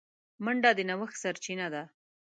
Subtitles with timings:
[0.43, 1.83] منډه د نوښت سرچینه ده